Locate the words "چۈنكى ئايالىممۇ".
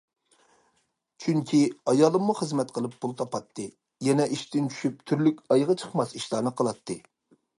1.25-2.35